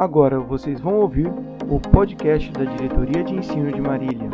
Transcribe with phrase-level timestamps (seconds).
[0.00, 1.30] Agora vocês vão ouvir
[1.68, 4.30] o podcast da Diretoria de Ensino de Marília.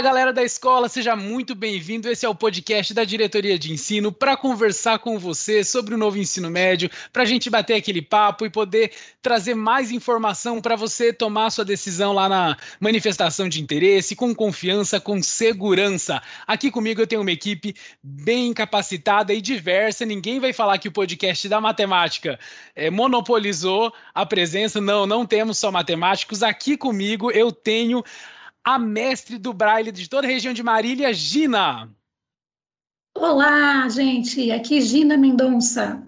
[0.00, 2.08] Fala galera da escola, seja muito bem-vindo.
[2.08, 6.16] Esse é o podcast da Diretoria de Ensino para conversar com você sobre o novo
[6.16, 11.12] ensino médio, para a gente bater aquele papo e poder trazer mais informação para você
[11.12, 16.22] tomar sua decisão lá na manifestação de interesse, com confiança, com segurança.
[16.46, 20.06] Aqui comigo eu tenho uma equipe bem capacitada e diversa.
[20.06, 22.40] Ninguém vai falar que o podcast da matemática
[22.74, 24.80] é, monopolizou a presença.
[24.80, 26.42] Não, não temos só matemáticos.
[26.42, 28.02] Aqui comigo eu tenho
[28.64, 31.90] a mestre do Braille de toda a região de Marília, Gina.
[33.16, 34.50] Olá, gente.
[34.52, 36.02] Aqui Gina Mendonça.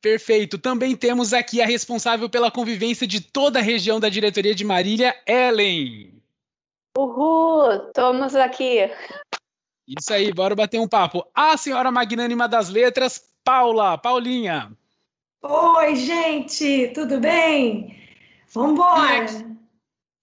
[0.00, 0.58] Perfeito.
[0.58, 5.14] Também temos aqui a responsável pela convivência de toda a região da diretoria de Marília,
[5.26, 6.14] Ellen.
[6.96, 8.90] Uhul, estamos aqui.
[9.86, 11.26] Isso aí, bora bater um papo.
[11.34, 14.72] A senhora magnânima das letras, Paula, Paulinha.
[15.42, 17.96] Oi, gente, tudo bem?
[18.52, 19.55] Vamos embora.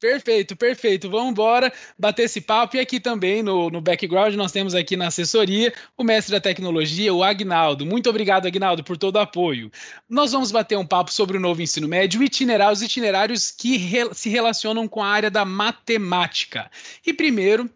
[0.03, 1.09] Perfeito, perfeito.
[1.09, 2.75] Vamos embora bater esse papo.
[2.75, 7.13] E aqui também no, no background nós temos aqui na assessoria o mestre da tecnologia,
[7.13, 7.85] o Agnaldo.
[7.85, 9.71] Muito obrigado, Agnaldo, por todo o apoio.
[10.09, 14.27] Nós vamos bater um papo sobre o novo ensino médio, itinerários, itinerários que re, se
[14.27, 16.69] relacionam com a área da matemática.
[17.07, 17.69] E primeiro,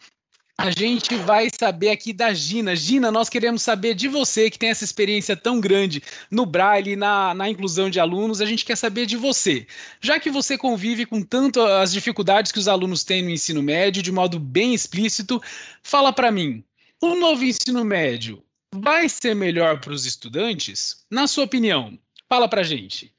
[0.60, 2.76] a gente vai saber aqui da Gina.
[2.76, 7.36] Gina, nós queremos saber de você que tem essa experiência tão grande no Braille, na,
[7.36, 8.42] na inclusão de alunos.
[8.42, 9.68] A gente quer saber de você.
[10.02, 14.02] Já que você convive com tanto as dificuldades que os alunos têm no ensino médio,
[14.02, 15.40] de modo bem explícito,
[15.84, 16.64] fala para mim:
[17.00, 21.06] o novo ensino médio vai ser melhor para os estudantes?
[21.10, 23.14] Na sua opinião, fala para gente.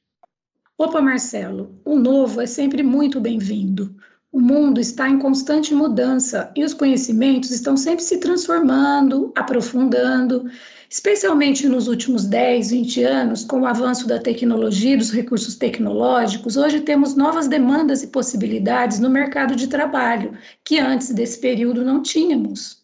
[0.77, 3.97] Opa, Marcelo, o novo é sempre muito bem-vindo.
[4.31, 10.45] O mundo está em constante mudança e os conhecimentos estão sempre se transformando, aprofundando,
[10.91, 16.59] especialmente nos últimos 10, 20 anos, com o avanço da tecnologia dos recursos tecnológicos.
[16.59, 22.03] Hoje temos novas demandas e possibilidades no mercado de trabalho que antes desse período não
[22.03, 22.79] tínhamos.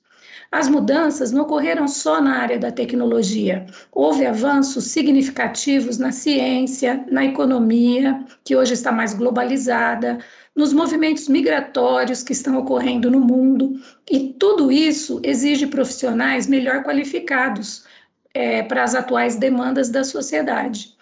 [0.54, 3.66] As mudanças não ocorreram só na área da tecnologia.
[3.90, 10.20] Houve avanços significativos na ciência, na economia, que hoje está mais globalizada,
[10.54, 17.84] nos movimentos migratórios que estão ocorrendo no mundo, e tudo isso exige profissionais melhor qualificados
[18.32, 20.94] é, para as atuais demandas da sociedade.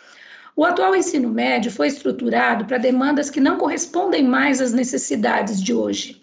[0.55, 5.73] O atual ensino médio foi estruturado para demandas que não correspondem mais às necessidades de
[5.73, 6.22] hoje.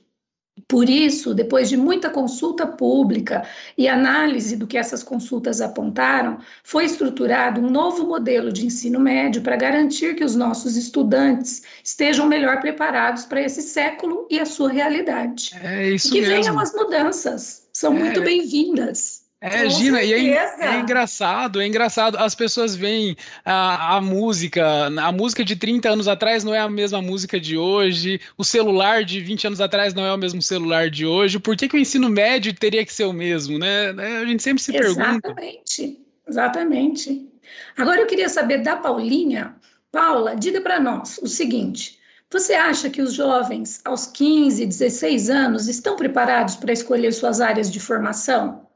[0.69, 3.44] Por isso, depois de muita consulta pública
[3.75, 9.41] e análise do que essas consultas apontaram, foi estruturado um novo modelo de ensino médio
[9.41, 14.69] para garantir que os nossos estudantes estejam melhor preparados para esse século e a sua
[14.72, 15.50] realidade.
[15.63, 16.35] É isso e que mesmo.
[16.35, 18.00] venham as mudanças, são É.
[18.00, 19.19] muito bem-vindas.
[19.41, 22.17] É, Com Gina, e é, é engraçado, é engraçado.
[22.17, 26.69] As pessoas veem a, a música, a música de 30 anos atrás não é a
[26.69, 30.89] mesma música de hoje, o celular de 20 anos atrás não é o mesmo celular
[30.89, 31.39] de hoje.
[31.39, 33.94] Por que, que o ensino médio teria que ser o mesmo, né?
[33.94, 35.01] Né, A gente sempre se pergunta.
[35.01, 37.29] Exatamente, exatamente.
[37.77, 39.56] Agora eu queria saber da Paulinha.
[39.89, 41.97] Paula, diga para nós o seguinte:
[42.29, 47.71] você acha que os jovens aos 15, 16 anos estão preparados para escolher suas áreas
[47.71, 48.69] de formação?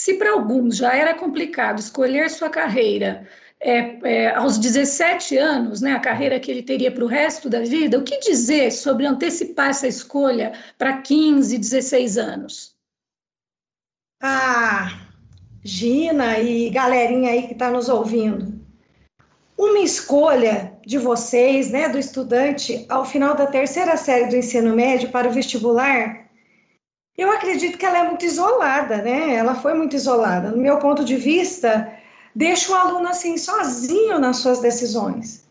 [0.00, 3.26] Se para alguns já era complicado escolher sua carreira
[3.58, 7.62] é, é, aos 17 anos, né, a carreira que ele teria para o resto da
[7.62, 12.76] vida, o que dizer sobre antecipar essa escolha para 15, 16 anos?
[14.22, 15.00] Ah,
[15.64, 18.56] Gina e galerinha aí que está nos ouvindo.
[19.58, 25.10] Uma escolha de vocês, né, do estudante, ao final da terceira série do ensino médio
[25.10, 26.27] para o vestibular,
[27.18, 29.34] eu acredito que ela é muito isolada, né?
[29.34, 30.52] Ela foi muito isolada.
[30.52, 31.92] No meu ponto de vista,
[32.32, 35.44] deixa o aluno assim sozinho nas suas decisões.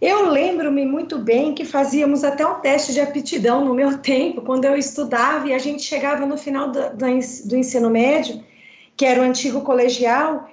[0.00, 4.64] Eu lembro-me muito bem que fazíamos até um teste de aptidão no meu tempo, quando
[4.64, 8.44] eu estudava e a gente chegava no final do, do, ensino médio,
[8.96, 10.50] que era o antigo colegial,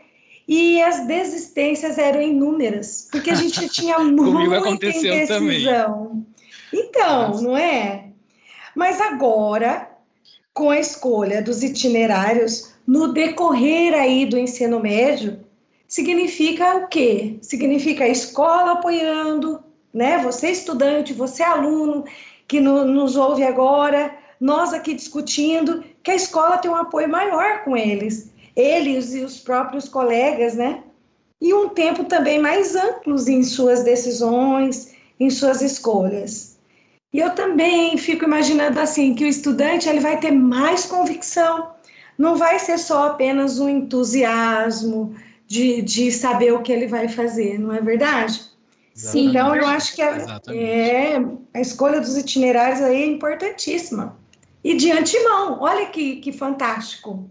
[0.48, 6.24] e as desistências eram inúmeras, porque a gente tinha muita aconteceu indecisão.
[6.72, 7.44] Então, Nossa.
[7.44, 8.06] não é?
[8.76, 9.93] Mas agora,
[10.54, 15.40] com a escolha dos itinerários, no decorrer aí do ensino médio,
[15.88, 17.38] significa o quê?
[17.42, 19.64] Significa a escola apoiando,
[19.94, 20.20] né?
[20.20, 22.04] Você estudante, você aluno
[22.48, 27.64] que no, nos ouve agora, nós aqui discutindo, que a escola tem um apoio maior
[27.64, 30.84] com eles, eles e os próprios colegas, né?
[31.42, 36.53] E um tempo também mais amplos em suas decisões, em suas escolhas.
[37.14, 41.72] E eu também fico imaginando assim que o estudante ele vai ter mais convicção,
[42.18, 45.16] não vai ser só apenas um entusiasmo
[45.46, 48.42] de, de saber o que ele vai fazer, não é verdade?
[48.96, 51.18] Sim, então eu acho que a, é,
[51.54, 54.18] a escolha dos itinerários aí é importantíssima.
[54.64, 57.30] E de antemão, olha que, que fantástico.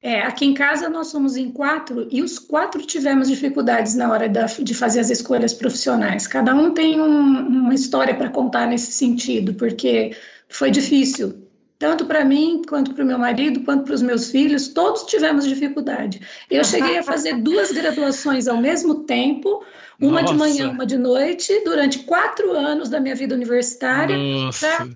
[0.00, 4.28] É, aqui em casa nós somos em quatro e os quatro tivemos dificuldades na hora
[4.28, 6.26] da, de fazer as escolhas profissionais.
[6.26, 10.16] Cada um tem um, uma história para contar nesse sentido, porque
[10.48, 11.34] foi difícil,
[11.80, 15.44] tanto para mim, quanto para o meu marido, quanto para os meus filhos, todos tivemos
[15.44, 16.20] dificuldade.
[16.48, 19.64] Eu cheguei a fazer duas graduações ao mesmo tempo,
[20.00, 20.32] uma Nossa.
[20.32, 24.16] de manhã, uma de noite, durante quatro anos da minha vida universitária,
[24.60, 24.88] para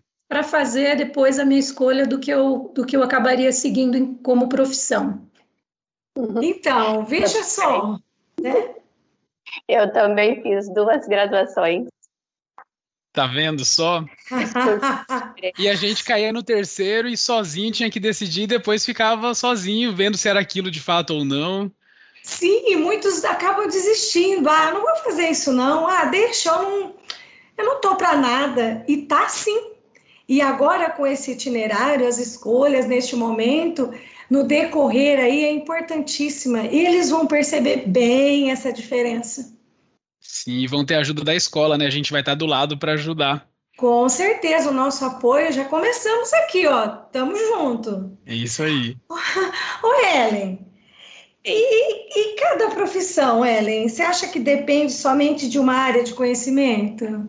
[0.43, 4.49] fazer depois a minha escolha do que eu, do que eu acabaria seguindo em, como
[4.49, 5.20] profissão.
[6.17, 6.40] Uhum.
[6.40, 7.99] Então, veja só,
[8.40, 8.75] né?
[9.69, 11.88] Eu também fiz duas graduações.
[13.12, 14.05] Tá vendo só?
[15.58, 20.17] e a gente caía no terceiro e sozinho tinha que decidir, depois ficava sozinho, vendo
[20.17, 21.70] se era aquilo de fato ou não.
[22.23, 24.49] Sim, e muitos acabam desistindo.
[24.49, 25.87] Ah, não vou fazer isso não.
[25.87, 26.94] Ah, deixa, eu não,
[27.58, 28.85] eu não tô para nada.
[28.87, 29.71] E tá sim.
[30.28, 33.92] E agora, com esse itinerário, as escolhas neste momento,
[34.30, 36.62] no decorrer aí, é importantíssima.
[36.62, 39.56] E eles vão perceber bem essa diferença.
[40.20, 41.86] Sim, vão ter ajuda da escola, né?
[41.86, 43.48] A gente vai estar do lado para ajudar.
[43.76, 46.88] Com certeza, o nosso apoio já começamos aqui, ó.
[46.88, 48.16] Tamo junto.
[48.25, 48.96] É isso aí.
[49.82, 50.58] Ô, Ellen,
[51.44, 57.28] e, e cada profissão, Ellen, você acha que depende somente de uma área de conhecimento?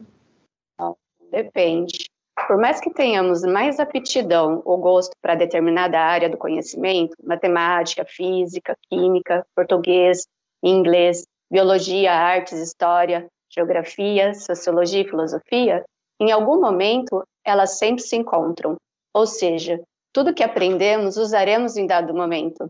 [0.79, 0.95] Não,
[1.31, 2.05] depende.
[2.47, 8.75] Por mais que tenhamos mais aptidão ou gosto para determinada área do conhecimento, matemática, física,
[8.89, 10.27] química, português,
[10.61, 15.85] inglês, biologia, artes, história, geografia, sociologia e filosofia,
[16.19, 18.77] em algum momento elas sempre se encontram.
[19.13, 19.79] Ou seja,
[20.11, 22.67] tudo que aprendemos usaremos em dado momento.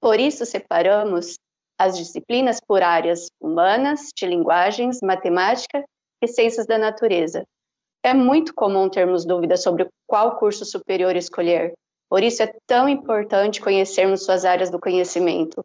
[0.00, 1.36] Por isso separamos
[1.78, 5.84] as disciplinas por áreas humanas, de linguagens, matemática
[6.22, 7.44] e ciências da natureza,
[8.06, 11.74] é muito comum termos dúvidas sobre qual curso superior escolher.
[12.08, 15.64] Por isso é tão importante conhecermos suas áreas do conhecimento.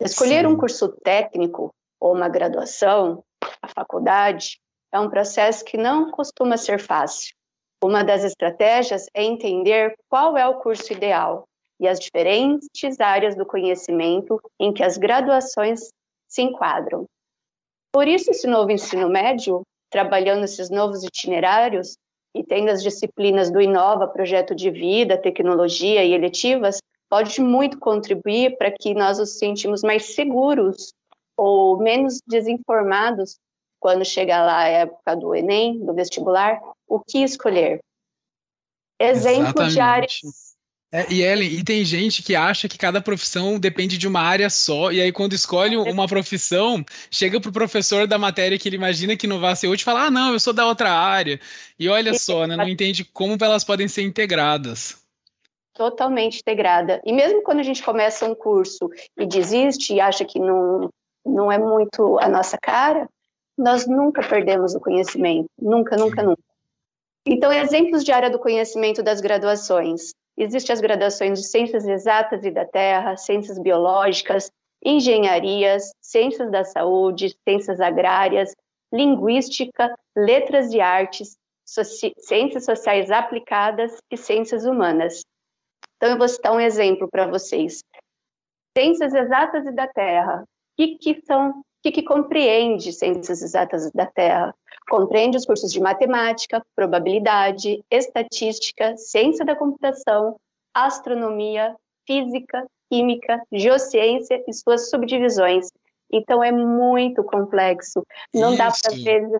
[0.00, 0.52] Escolher Sim.
[0.52, 3.24] um curso técnico ou uma graduação,
[3.60, 4.60] a faculdade,
[4.92, 7.34] é um processo que não costuma ser fácil.
[7.82, 11.44] Uma das estratégias é entender qual é o curso ideal
[11.80, 15.90] e as diferentes áreas do conhecimento em que as graduações
[16.28, 17.04] se enquadram.
[17.92, 21.96] Por isso, esse novo ensino médio trabalhando esses novos itinerários
[22.34, 28.58] e tendo as disciplinas do Inova, projeto de vida, tecnologia e eletivas, pode muito contribuir
[28.58, 30.92] para que nós nos sentimos mais seguros
[31.36, 33.38] ou menos desinformados
[33.78, 37.78] quando chegar lá a época do Enem, do vestibular, o que escolher.
[38.98, 39.74] Exemplo Exatamente.
[39.74, 40.20] de áreas
[40.94, 44.48] é, e Ellen, e tem gente que acha que cada profissão depende de uma área
[44.48, 49.16] só, e aí quando escolhe uma profissão, chega pro professor da matéria que ele imagina
[49.16, 51.40] que não vai ser útil e fala: "Ah, não, eu sou da outra área".
[51.76, 54.96] E olha só, né, não entende como elas podem ser integradas.
[55.74, 57.02] Totalmente integrada.
[57.04, 58.88] E mesmo quando a gente começa um curso
[59.18, 60.88] e desiste e acha que não
[61.26, 63.08] não é muito a nossa cara,
[63.58, 66.42] nós nunca perdemos o conhecimento, nunca, nunca, nunca.
[67.26, 70.12] Então, exemplos de área do conhecimento das graduações.
[70.36, 74.50] Existem as graduações de Ciências Exatas e da Terra, Ciências Biológicas,
[74.84, 78.54] Engenharias, Ciências da Saúde, Ciências Agrárias,
[78.92, 85.22] Linguística, Letras e Artes, Soci Ciências Sociais Aplicadas e Ciências Humanas.
[85.96, 87.82] Então, eu vou citar um exemplo para vocês.
[88.76, 90.42] Ciências Exatas e da Terra.
[90.42, 94.54] O que, que são que, que compreende ciências exatas da Terra?
[94.88, 100.36] Compreende os cursos de matemática, probabilidade, estatística, ciência da computação,
[100.74, 101.74] astronomia,
[102.06, 105.68] física, química, geociência e suas subdivisões.
[106.12, 108.06] Então é muito complexo.
[108.32, 109.38] Não dá para às vezes,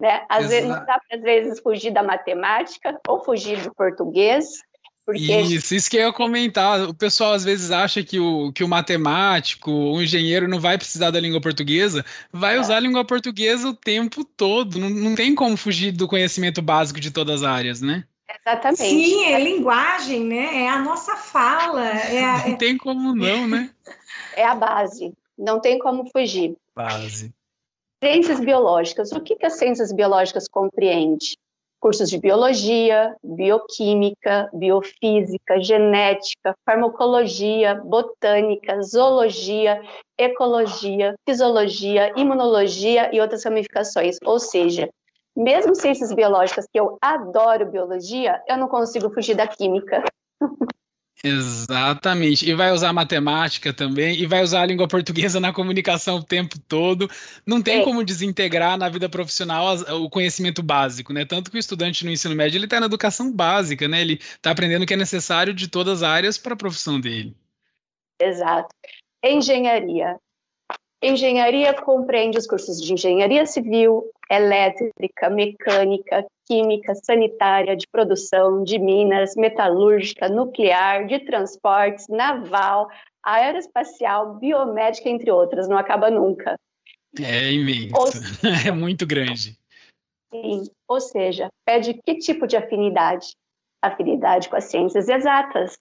[0.00, 0.26] né?
[0.28, 4.60] Às vezes não dá para às vezes fugir da matemática ou fugir do português
[5.06, 5.20] porque...
[5.20, 6.82] Isso, isso que eu ia comentar.
[6.88, 11.12] O pessoal às vezes acha que o, que o matemático, o engenheiro não vai precisar
[11.12, 12.60] da língua portuguesa, vai é.
[12.60, 14.80] usar a língua portuguesa o tempo todo.
[14.80, 18.04] Não, não tem como fugir do conhecimento básico de todas as áreas, né?
[18.28, 18.82] Exatamente.
[18.82, 20.64] Sim, é linguagem, né?
[20.64, 21.86] É a nossa fala.
[21.86, 22.48] É a...
[22.48, 23.70] Não tem como não, né?
[24.34, 25.12] É a base.
[25.38, 26.56] Não tem como fugir.
[26.74, 27.32] Base.
[28.02, 29.12] Ciências biológicas.
[29.12, 31.36] O que, que as ciências biológicas compreende?
[31.86, 39.80] Cursos de biologia, bioquímica, biofísica, genética, farmacologia, botânica, zoologia,
[40.18, 44.16] ecologia, fisiologia, imunologia e outras ramificações.
[44.24, 44.90] Ou seja,
[45.36, 50.02] mesmo ciências biológicas, que eu adoro biologia, eu não consigo fugir da química.
[51.24, 52.48] Exatamente.
[52.48, 56.58] E vai usar matemática também, e vai usar a língua portuguesa na comunicação o tempo
[56.68, 57.10] todo.
[57.46, 57.84] Não tem é.
[57.84, 61.24] como desintegrar na vida profissional o conhecimento básico, né?
[61.24, 64.00] Tanto que o estudante no ensino médio ele está na educação básica, né?
[64.00, 67.34] Ele está aprendendo o que é necessário de todas as áreas para a profissão dele.
[68.20, 68.68] Exato.
[69.24, 70.18] Engenharia.
[71.02, 79.34] Engenharia compreende os cursos de engenharia civil, elétrica, mecânica, química, sanitária, de produção, de minas,
[79.36, 82.88] metalúrgica, nuclear, de transportes, naval,
[83.22, 85.68] aeroespacial, biomédica, entre outras.
[85.68, 86.56] Não acaba nunca.
[87.20, 88.20] É imenso.
[88.66, 89.56] É muito grande.
[90.30, 90.64] Sim.
[90.88, 93.32] Ou seja, pede que tipo de afinidade?
[93.82, 95.76] Afinidade com as ciências exatas.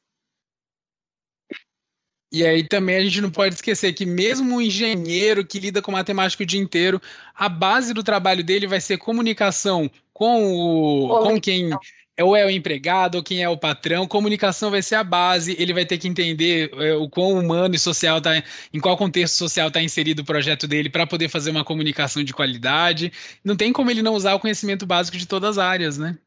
[2.36, 5.94] E aí também a gente não pode esquecer que mesmo o engenheiro que lida com
[5.94, 7.02] matemática o dia inteiro,
[7.34, 11.70] a base do trabalho dele vai ser comunicação com o com quem
[12.18, 14.06] é ou é o empregado ou quem é o patrão.
[14.06, 15.56] Comunicação vai ser a base.
[15.58, 18.32] Ele vai ter que entender é, o quão humano e social tá,
[18.74, 22.34] em qual contexto social está inserido o projeto dele para poder fazer uma comunicação de
[22.34, 23.14] qualidade.
[23.46, 26.18] Não tem como ele não usar o conhecimento básico de todas as áreas, né?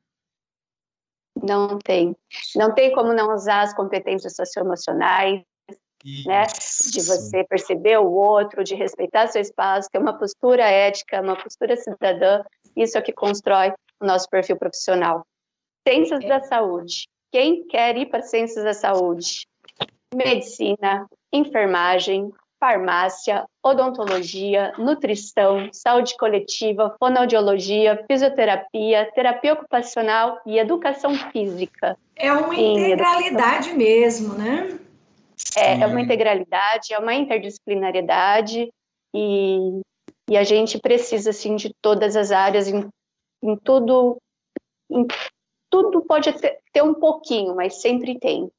[1.36, 2.16] Não tem.
[2.56, 5.42] Não tem como não usar as competências socioemocionais,
[6.24, 6.46] né?
[6.92, 11.76] De você perceber o outro, de respeitar seu espaço, ter uma postura ética, uma postura
[11.76, 12.42] cidadã.
[12.76, 15.26] Isso é o que constrói o nosso perfil profissional.
[15.86, 16.28] Ciências é.
[16.28, 17.08] da saúde.
[17.32, 19.46] Quem quer ir para ciências da saúde?
[20.14, 31.96] Medicina, enfermagem, farmácia, odontologia, nutrição, saúde coletiva, fonoaudiologia, fisioterapia, terapia ocupacional e educação física.
[32.16, 34.78] É uma integralidade mesmo, né?
[35.56, 38.72] É, é, uma integralidade, é uma interdisciplinariedade
[39.14, 39.80] e,
[40.28, 42.88] e a gente precisa, assim, de todas as áreas, em,
[43.42, 44.18] em tudo,
[44.90, 45.06] em,
[45.70, 48.50] tudo pode ter, ter um pouquinho, mas sempre tem.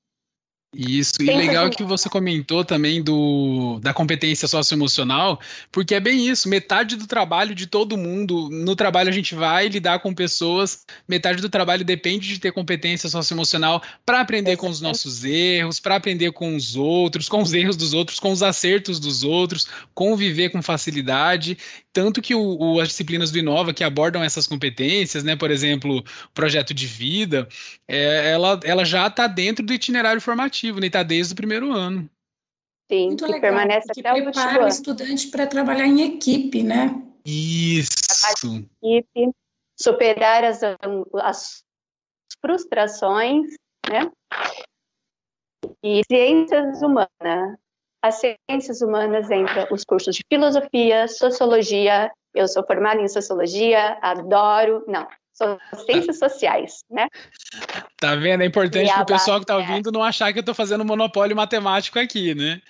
[0.76, 5.40] Isso, e legal que você comentou também do, da competência socioemocional,
[5.72, 9.68] porque é bem isso, metade do trabalho de todo mundo, no trabalho a gente vai
[9.68, 14.80] lidar com pessoas, metade do trabalho depende de ter competência socioemocional para aprender com os
[14.80, 19.00] nossos erros, para aprender com os outros, com os erros dos outros, com os acertos
[19.00, 21.58] dos outros, conviver com facilidade,
[21.92, 26.00] tanto que o, o, as disciplinas do Inova que abordam essas competências, né, por exemplo,
[26.00, 27.48] o projeto de vida,
[27.88, 30.88] é, ela, ela já está dentro do itinerário formativo ativo, né?
[30.88, 32.10] Está desde o primeiro ano.
[32.92, 36.64] Sim, Muito que legal, permanece que até prepara o, o estudante para trabalhar em equipe,
[36.64, 37.02] né?
[37.26, 37.90] Isso.
[38.82, 39.32] Equipe,
[39.80, 40.62] superar as,
[41.22, 41.64] as
[42.42, 43.54] frustrações,
[43.88, 44.12] né?
[45.84, 47.58] E ciências humanas.
[48.02, 52.12] As ciências humanas entram os cursos de filosofia, sociologia.
[52.34, 54.84] Eu sou formada em sociologia, adoro.
[54.88, 57.08] Não, são ciências sociais, né?
[57.98, 58.44] Tá vendo?
[58.44, 61.36] É importante para o pessoal que está ouvindo não achar que eu estou fazendo monopólio
[61.36, 62.62] matemático aqui, né?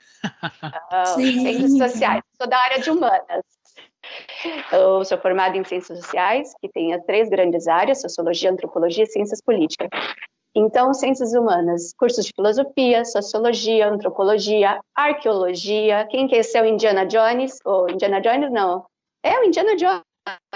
[0.92, 2.22] Não, ciências sociais.
[2.40, 3.44] Sou da área de humanas.
[4.72, 9.42] Eu sou formada em ciências sociais, que tem três grandes áreas: sociologia, antropologia e ciências
[9.42, 9.90] políticas.
[10.56, 16.08] Então, ciências humanas, cursos de filosofia, sociologia, antropologia, arqueologia.
[16.10, 17.60] Quem quer ser o Indiana Jones?
[17.64, 18.86] Ou Indiana Jones, não.
[19.24, 20.04] É o Indiana Jones,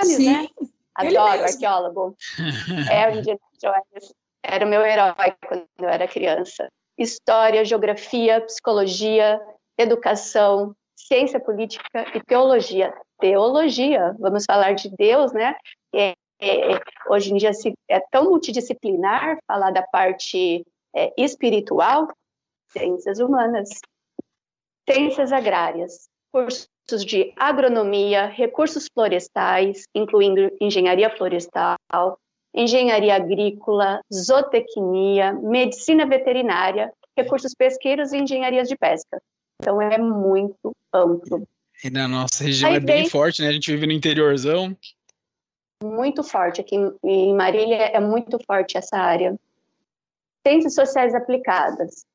[0.03, 0.33] Sim.
[0.33, 0.47] né?
[0.95, 2.15] Adoro arqueólogo.
[2.91, 4.13] é o Indiana Jones.
[4.43, 6.67] Era o meu herói quando eu era criança.
[6.97, 9.39] História, geografia, psicologia,
[9.77, 12.93] educação, ciência política e teologia.
[13.19, 15.55] Teologia, vamos falar de Deus, né?
[15.95, 22.07] É, é, hoje em dia se, é tão multidisciplinar falar da parte é, espiritual,
[22.69, 23.69] ciências humanas,
[24.89, 26.67] ciências agrárias, cursos
[27.05, 31.77] de agronomia, recursos florestais, incluindo engenharia florestal,
[32.53, 39.21] engenharia agrícola, zootecnia, medicina veterinária, recursos pesqueiros e engenharias de pesca.
[39.61, 41.47] Então é muito amplo.
[41.83, 43.49] E na nossa região Aí é bem forte, né?
[43.49, 44.75] A gente vive no interiorzão.
[45.83, 46.61] Muito forte.
[46.61, 49.35] Aqui em Marília é muito forte essa área.
[50.45, 52.05] Ciências sociais aplicadas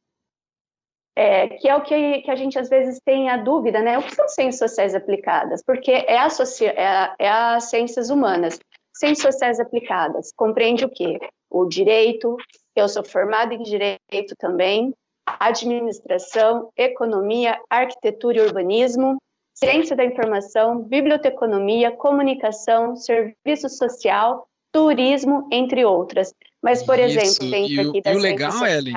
[1.19, 3.99] é, que é o que, que, a gente às vezes tem a dúvida, né?
[3.99, 5.61] O que são ciências sociais aplicadas?
[5.65, 6.29] Porque é a,
[6.77, 8.57] é é a ciências humanas.
[8.95, 11.19] Ciências sociais aplicadas compreende o quê?
[11.51, 12.37] O direito,
[12.77, 14.95] eu sou formada em direito também,
[15.27, 19.19] administração, economia, arquitetura e urbanismo,
[19.59, 26.33] ciência da informação, biblioteconomia, comunicação, serviço social, turismo, entre outras.
[26.63, 27.19] Mas, por Isso.
[27.19, 28.95] exemplo, dentro aqui das e o legal, sociais, Ellen,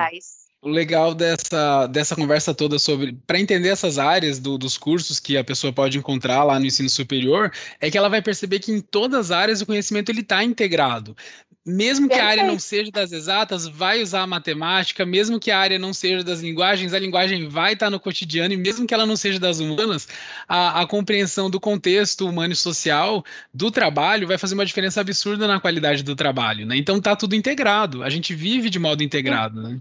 [0.62, 5.36] o legal dessa, dessa conversa toda sobre para entender essas áreas do, dos cursos que
[5.36, 7.50] a pessoa pode encontrar lá no ensino superior
[7.80, 11.16] é que ela vai perceber que em todas as áreas o conhecimento ele está integrado
[11.64, 15.58] mesmo que a área não seja das exatas, vai usar a matemática, mesmo que a
[15.58, 19.06] área não seja das linguagens, a linguagem vai estar no cotidiano, e mesmo que ela
[19.06, 20.08] não seja das humanas,
[20.48, 25.46] a, a compreensão do contexto humano e social do trabalho vai fazer uma diferença absurda
[25.46, 26.76] na qualidade do trabalho, né?
[26.76, 29.80] Então tá tudo integrado, a gente vive de modo integrado, né?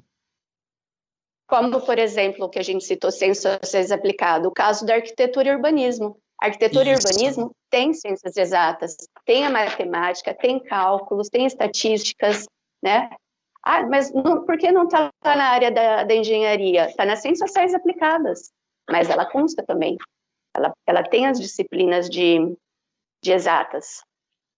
[1.48, 5.50] Como, por exemplo, o que a gente citou, ciências sociais aplicado, o caso da arquitetura
[5.50, 6.21] e urbanismo.
[6.42, 7.08] Arquitetura Isso.
[7.08, 8.96] e urbanismo tem ciências exatas,
[9.26, 12.48] tem a matemática, tem cálculos, tem estatísticas,
[12.84, 13.12] né?
[13.64, 16.90] Ah, mas não, por que não está na área da, da engenharia?
[16.90, 18.52] Está nas ciências sociais aplicadas,
[18.90, 19.98] mas ela consta também.
[20.56, 22.40] Ela, ela tem as disciplinas de,
[23.24, 24.02] de exatas.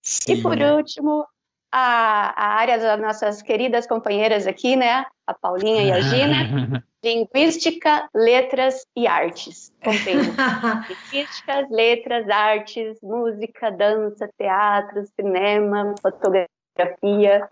[0.01, 0.35] Sim.
[0.35, 1.27] E por último,
[1.75, 5.03] a, a área das nossas queridas companheiras aqui, né?
[5.25, 6.85] A Paulinha e a Gina.
[7.03, 9.73] Linguística, letras e artes.
[9.83, 10.29] Compreendo.
[11.11, 17.49] Linguística, letras, artes, música, dança, teatro, cinema, fotografia.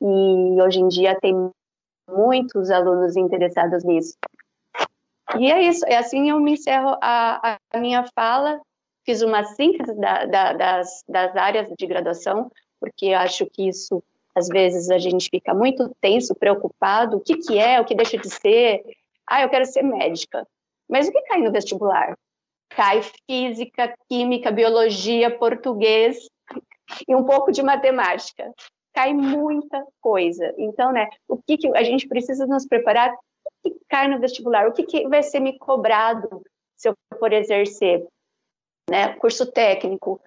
[0.00, 1.50] E hoje em dia tem
[2.08, 4.16] muitos alunos interessados nisso.
[5.40, 8.60] E é isso, é assim eu me encerro a, a minha fala.
[9.04, 12.48] Fiz uma síntese da, da, das, das áreas de graduação,
[12.80, 14.02] porque acho que isso,
[14.34, 18.18] às vezes, a gente fica muito tenso, preocupado, o que, que é, o que deixa
[18.18, 18.82] de ser.
[19.26, 20.46] Ah, eu quero ser médica.
[20.88, 22.16] Mas o que cai no vestibular?
[22.70, 26.28] Cai física, química, biologia, português
[27.08, 28.52] e um pouco de matemática.
[28.94, 30.54] Cai muita coisa.
[30.56, 33.12] Então, né, o que, que a gente precisa nos preparar?
[33.12, 34.68] O que cai no vestibular?
[34.68, 36.42] O que, que vai ser me cobrado
[36.76, 38.06] se eu for exercer?
[38.88, 40.20] Né, curso técnico,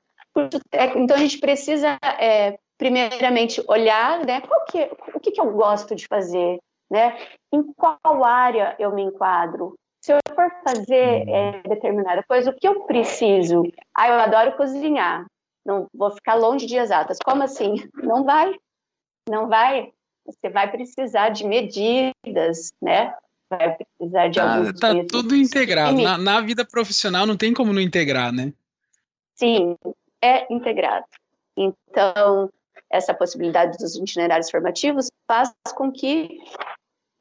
[0.95, 6.07] então a gente precisa é, primeiramente olhar, né, que, o que, que eu gosto de
[6.07, 6.59] fazer,
[6.89, 7.17] né,
[7.51, 9.75] em qual área eu me enquadro.
[10.01, 13.63] Se eu for fazer é, determinada coisa, o que eu preciso?
[13.93, 15.25] Ah, eu adoro cozinhar,
[15.65, 17.17] não vou ficar longe de exatas.
[17.23, 17.75] Como assim?
[17.95, 18.55] Não vai,
[19.29, 19.91] não vai.
[20.25, 23.13] Você vai precisar de medidas, né?
[23.49, 24.79] Vai precisar de ah, alguns.
[24.79, 26.01] Tá tudo integrado.
[26.01, 28.53] Na, na vida profissional não tem como não integrar, né?
[29.35, 29.75] Sim,
[30.23, 31.05] é integrado.
[31.55, 32.49] Então,
[32.89, 36.39] essa possibilidade dos itinerários formativos faz com que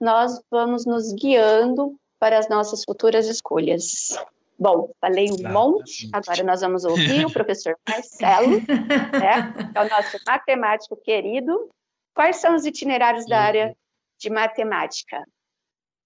[0.00, 4.16] nós vamos nos guiando para as nossas futuras escolhas.
[4.58, 10.18] Bom, falei um monte, agora nós vamos ouvir o professor Marcelo, né, é o nosso
[10.26, 11.68] matemático querido.
[12.12, 13.76] Quais são os itinerários da área
[14.18, 15.22] de matemática?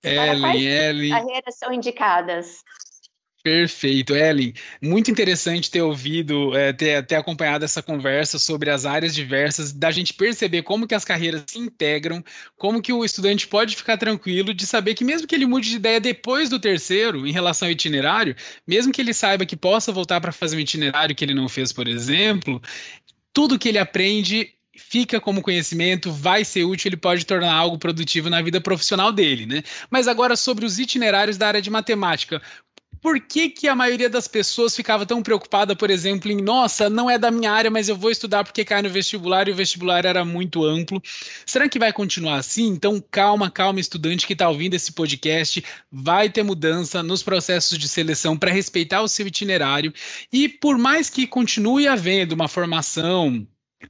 [0.04, 1.10] Ellen, Ellen.
[1.10, 2.62] carreiras são indicadas?
[3.42, 4.54] Perfeito, Ellen.
[4.80, 9.90] Muito interessante ter ouvido, é, ter, ter acompanhado essa conversa sobre as áreas diversas, da
[9.90, 12.22] gente perceber como que as carreiras se integram,
[12.56, 15.76] como que o estudante pode ficar tranquilo de saber que mesmo que ele mude de
[15.76, 20.20] ideia depois do terceiro, em relação ao itinerário, mesmo que ele saiba que possa voltar
[20.20, 22.62] para fazer um itinerário que ele não fez, por exemplo,
[23.32, 28.30] tudo que ele aprende fica como conhecimento, vai ser útil, ele pode tornar algo produtivo
[28.30, 29.62] na vida profissional dele, né?
[29.90, 32.40] Mas agora sobre os itinerários da área de matemática,
[33.02, 37.10] por que, que a maioria das pessoas ficava tão preocupada, por exemplo, em nossa, não
[37.10, 40.06] é da minha área, mas eu vou estudar porque cai no vestibular e o vestibular
[40.06, 41.02] era muito amplo.
[41.44, 42.68] Será que vai continuar assim?
[42.68, 45.64] Então, calma, calma, estudante que está ouvindo esse podcast.
[45.90, 49.92] Vai ter mudança nos processos de seleção para respeitar o seu itinerário.
[50.32, 53.44] E por mais que continue havendo uma formação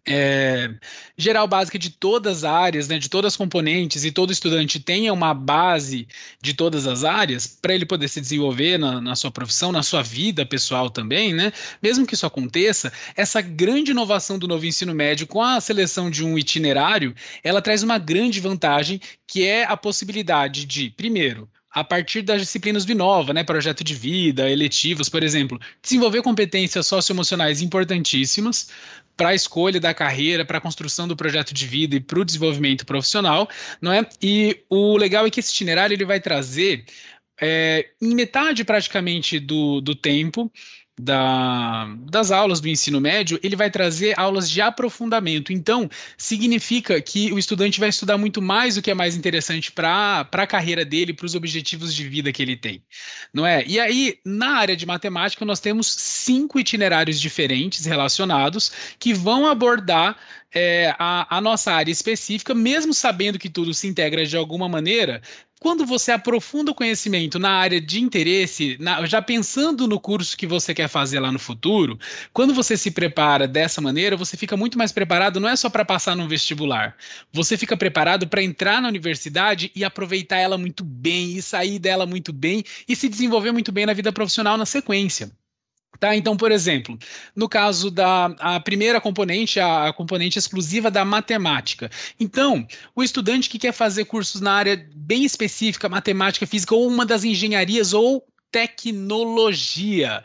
[0.06, 0.70] é,
[1.16, 5.12] geral básica de todas as áreas, né, de todas as componentes, e todo estudante tenha
[5.12, 6.08] uma base
[6.40, 10.02] de todas as áreas para ele poder se desenvolver na, na, sua profissão, na sua
[10.02, 11.52] vida pessoal também, né?
[11.82, 16.24] Mesmo que isso aconteça, essa grande inovação do novo ensino médio com a seleção de
[16.24, 22.20] um itinerário, ela traz uma grande vantagem, que é a possibilidade de, primeiro, a partir
[22.20, 28.68] das disciplinas do Inova, né, projeto de vida, eletivos, por exemplo, desenvolver competências socioemocionais importantíssimas
[29.16, 32.24] para a escolha da carreira, para a construção do projeto de vida e para o
[32.24, 33.48] desenvolvimento profissional,
[33.80, 34.06] não é?
[34.22, 36.84] E o legal é que esse itinerário ele vai trazer
[37.40, 40.50] é, em metade praticamente do, do tempo
[40.98, 45.52] da, das aulas do ensino médio, ele vai trazer aulas de aprofundamento.
[45.52, 50.28] Então, significa que o estudante vai estudar muito mais o que é mais interessante para
[50.30, 52.82] a carreira dele, para os objetivos de vida que ele tem.
[53.32, 53.64] Não é?
[53.66, 60.16] E aí, na área de matemática, nós temos cinco itinerários diferentes relacionados que vão abordar
[60.54, 65.22] é, a, a, nossa área específica, mesmo sabendo que tudo se integra de alguma maneira,
[65.62, 70.44] quando você aprofunda o conhecimento na área de interesse, na, já pensando no curso que
[70.44, 71.96] você quer fazer lá no futuro,
[72.32, 75.84] quando você se prepara dessa maneira, você fica muito mais preparado, não é só para
[75.84, 76.96] passar no vestibular.
[77.32, 82.06] Você fica preparado para entrar na universidade e aproveitar ela muito bem, e sair dela
[82.06, 85.30] muito bem, e se desenvolver muito bem na vida profissional na sequência.
[86.00, 86.16] Tá?
[86.16, 86.98] Então, por exemplo,
[87.34, 91.90] no caso da a primeira componente, a, a, componente exclusiva da matemática.
[92.18, 97.06] Então, o estudante que quer fazer cursos na área bem específica, matemática, física, ou uma
[97.06, 100.22] das engenharias ou tecnologia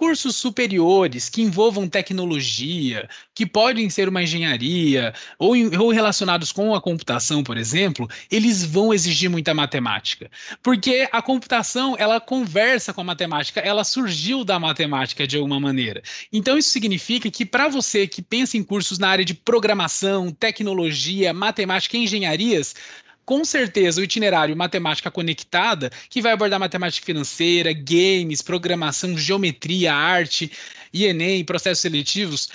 [0.00, 6.80] cursos superiores que envolvam tecnologia, que podem ser uma engenharia, ou, ou, relacionados com a
[6.80, 10.30] computação, por exemplo, eles vão exigir muita matemática.
[10.62, 16.02] Porque a computação, ela conversa com a matemática, ela surgiu da matemática de alguma maneira.
[16.32, 21.34] Então, isso significa que para você que pensa em cursos na área de programação, tecnologia,
[21.34, 22.74] matemática e engenharias,
[23.30, 30.50] com certeza o itinerário matemática conectada, que vai abordar matemática financeira, games, programação, geometria, arte
[30.92, 32.48] Enem, processos seletivos,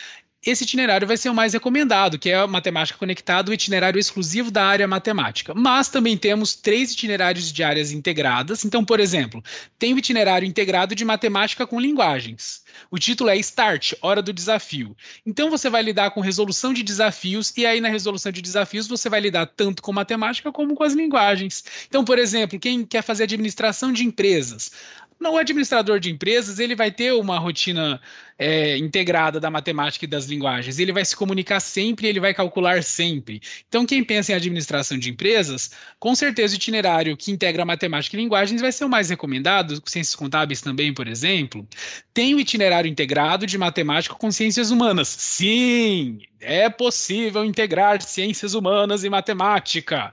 [0.45, 4.51] esse itinerário vai ser o mais recomendado, que é a matemática conectada, o itinerário exclusivo
[4.51, 5.53] da área matemática.
[5.55, 8.63] Mas também temos três itinerários de áreas integradas.
[8.63, 9.43] Então, por exemplo,
[9.79, 12.63] tem o itinerário integrado de matemática com linguagens.
[12.91, 14.95] O título é Start, Hora do Desafio.
[15.25, 19.09] Então, você vai lidar com resolução de desafios, e aí na resolução de desafios você
[19.09, 21.63] vai lidar tanto com matemática como com as linguagens.
[21.87, 24.71] Então, por exemplo, quem quer fazer administração de empresas,
[25.21, 28.01] o administrador de empresas ele vai ter uma rotina
[28.37, 30.77] é, integrada da matemática e das linguagens.
[30.77, 33.41] Ele vai se comunicar sempre, ele vai calcular sempre.
[33.67, 38.19] Então, quem pensa em administração de empresas, com certeza o itinerário que integra matemática e
[38.19, 39.81] linguagens vai ser o mais recomendado.
[39.85, 41.67] Ciências contábeis também, por exemplo.
[42.13, 45.07] Tem o itinerário integrado de matemática com ciências humanas.
[45.07, 50.11] Sim, é possível integrar ciências humanas e matemática.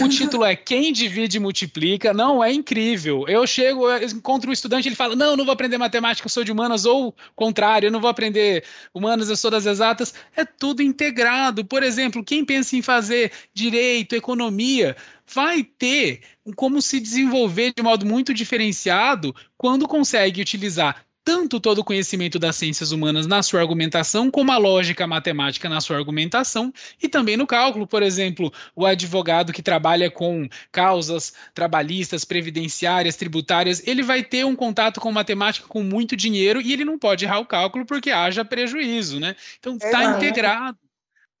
[0.00, 2.14] O título é Quem Divide Multiplica.
[2.14, 3.26] Não, é incrível.
[3.28, 6.44] Eu chego, eu encontro um estudante, ele fala: Não, não vou aprender matemática, eu sou
[6.44, 10.14] de humanas, ou contrário, eu não vou aprender humanas, eu sou das exatas.
[10.34, 11.64] É tudo integrado.
[11.64, 16.20] Por exemplo, quem pensa em fazer direito, economia, vai ter
[16.56, 22.56] como se desenvolver de modo muito diferenciado quando consegue utilizar tanto todo o conhecimento das
[22.56, 27.46] ciências humanas na sua argumentação, como a lógica matemática na sua argumentação, e também no
[27.46, 34.44] cálculo, por exemplo, o advogado que trabalha com causas trabalhistas, previdenciárias, tributárias, ele vai ter
[34.44, 38.10] um contato com matemática com muito dinheiro e ele não pode errar o cálculo porque
[38.10, 39.36] haja prejuízo, né?
[39.58, 40.78] Então está integrado.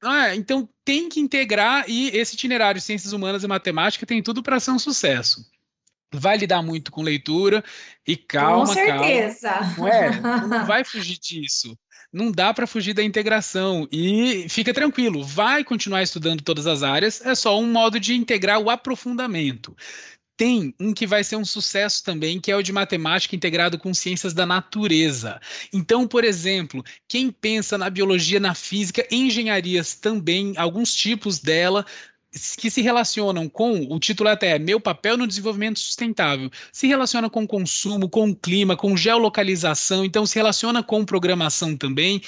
[0.04, 4.42] Ah, então tem que integrar e esse itinerário de ciências humanas e matemática tem tudo
[4.42, 5.51] para ser um sucesso
[6.12, 7.64] vai lidar muito com leitura
[8.06, 9.50] e calma, com certeza.
[9.50, 9.74] calma.
[9.78, 11.76] Não, é, não vai fugir disso.
[12.12, 17.24] Não dá para fugir da integração e fica tranquilo, vai continuar estudando todas as áreas,
[17.24, 19.74] é só um modo de integrar o aprofundamento.
[20.36, 23.94] Tem um que vai ser um sucesso também, que é o de matemática integrado com
[23.94, 25.40] ciências da natureza.
[25.72, 31.86] Então, por exemplo, quem pensa na biologia, na física, engenharias também, alguns tipos dela,
[32.56, 37.28] que se relacionam com, o título até é Meu papel no desenvolvimento sustentável, se relaciona
[37.28, 42.22] com consumo, com clima, com geolocalização, então se relaciona com programação também,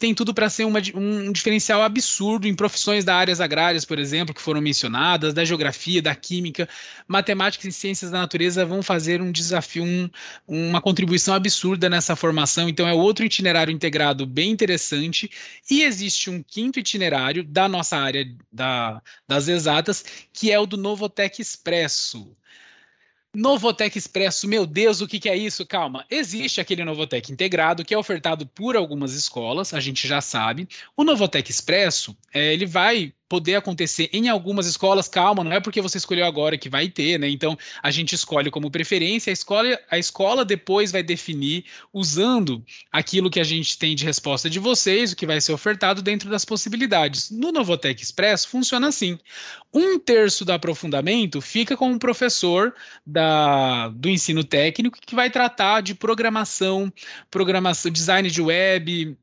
[0.00, 4.34] tem tudo para ser uma, um diferencial absurdo em profissões da áreas agrárias, por exemplo,
[4.34, 6.66] que foram mencionadas, da geografia, da química,
[7.06, 10.08] matemática e ciências da natureza vão fazer um desafio, um,
[10.48, 15.30] uma contribuição absurda nessa formação, então é outro itinerário integrado bem interessante,
[15.70, 20.78] e existe um quinto itinerário da nossa área da, das exatas, que é o do
[20.78, 22.34] Novotec Expresso.
[23.34, 25.64] Novotec Expresso, meu Deus, o que, que, é isso?
[25.64, 26.04] Calma.
[26.10, 30.68] Existe aquele Novotec integrado que é ofertado por algumas escolas, a gente já sabe.
[30.96, 35.80] O Novotec Expresso, é, ele vai poder acontecer em algumas escolas, calma, não é porque
[35.80, 37.28] você escolheu agora que vai ter, né?
[37.28, 43.30] Então a gente escolhe como preferência, a escola, a escola depois vai definir usando aquilo
[43.30, 46.44] que a gente tem de resposta de vocês, o que vai ser ofertado dentro das
[46.44, 47.30] possibilidades.
[47.30, 49.16] No Novotec Express funciona assim:
[49.72, 52.74] um terço do aprofundamento fica com o professor
[53.06, 56.92] da, do ensino técnico que vai tratar de programação,
[57.30, 59.16] programação, design de web,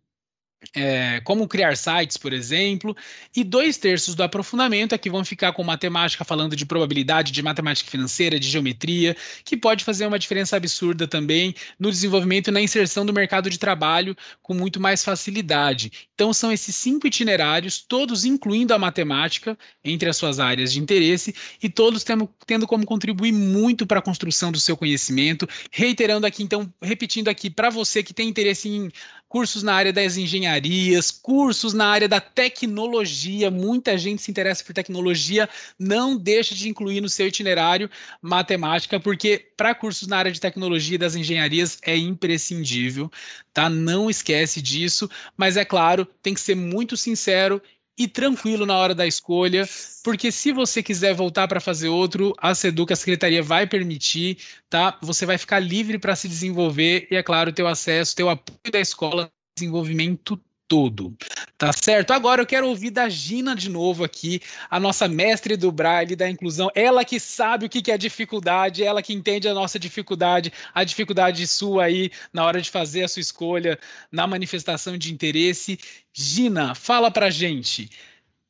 [0.76, 2.96] é, como criar sites, por exemplo,
[3.36, 7.90] e dois terços do aprofundamento aqui vão ficar com matemática, falando de probabilidade, de matemática
[7.90, 9.16] financeira, de geometria,
[9.46, 13.60] que pode fazer uma diferença absurda também no desenvolvimento e na inserção do mercado de
[13.60, 15.92] trabalho com muito mais facilidade.
[16.14, 21.36] Então, são esses cinco itinerários, todos incluindo a matemática entre as suas áreas de interesse,
[21.62, 22.04] e todos
[22.46, 25.48] tendo como contribuir muito para a construção do seu conhecimento.
[25.72, 28.92] Reiterando aqui, então, repetindo aqui, para você que tem interesse em
[29.28, 33.52] cursos na área das engenharias, cursos na área da tecnologia.
[33.52, 37.90] Muita gente se interessa por tecnologia, não deixe de incluir no seu itinerário
[38.22, 43.12] matemática, porque para cursos na área de tecnologia e das engenharias é imprescindível,
[43.54, 43.70] tá?
[43.70, 47.62] Não esquece disso, mas é claro, tem que ser muito sincero
[47.98, 49.68] e tranquilo na hora da escolha,
[50.04, 54.38] porque se você quiser voltar para fazer outro, a Seduca, a secretaria vai permitir,
[54.70, 54.98] tá?
[55.02, 58.30] Você vai ficar livre para se desenvolver e, é claro, ter o acesso, ter o
[58.30, 61.16] apoio da escola, desenvolvimento todo.
[61.58, 62.12] Tá certo?
[62.12, 66.30] Agora eu quero ouvir da Gina de novo aqui, a nossa mestre do Braille, da
[66.30, 66.70] inclusão.
[66.76, 71.48] Ela que sabe o que é dificuldade, ela que entende a nossa dificuldade, a dificuldade
[71.48, 73.80] sua aí na hora de fazer a sua escolha,
[74.12, 75.80] na manifestação de interesse.
[76.14, 77.90] Gina, fala pra gente.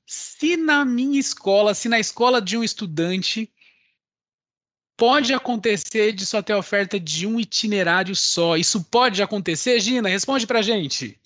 [0.06, 3.49] Se na minha escola, se na escola de um estudante
[4.97, 8.58] pode acontecer de só ter oferta de um itinerário só.
[8.58, 10.10] Isso pode acontecer, Gina?
[10.10, 11.19] Responde pra gente.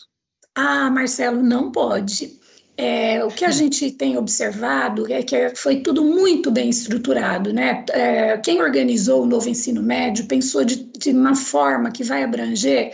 [0.56, 2.40] Ah, Marcelo, não pode.
[2.78, 7.86] É, o que a gente tem observado é que foi tudo muito bem estruturado, né?
[7.92, 12.94] É, quem organizou o novo ensino médio pensou de, de uma forma que vai abranger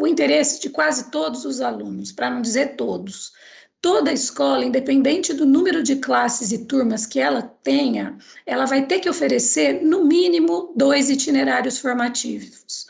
[0.00, 3.32] o interesse de quase todos os alunos, para não dizer todos.
[3.80, 9.00] Toda escola, independente do número de classes e turmas que ela tenha, ela vai ter
[9.00, 12.86] que oferecer, no mínimo, dois itinerários formativos.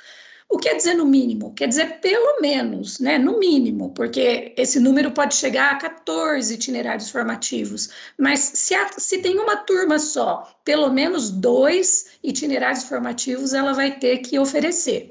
[0.48, 1.54] O que quer dizer no mínimo?
[1.54, 3.18] Quer dizer pelo menos, né?
[3.18, 7.90] No mínimo, porque esse número pode chegar a 14 itinerários formativos.
[8.18, 13.98] Mas se, a, se tem uma turma só, pelo menos dois itinerários formativos ela vai
[13.98, 15.11] ter que oferecer.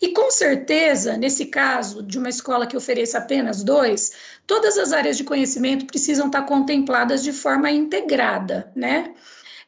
[0.00, 4.12] E com certeza, nesse caso de uma escola que ofereça apenas dois,
[4.48, 9.14] todas as áreas de conhecimento precisam estar contempladas de forma integrada, né?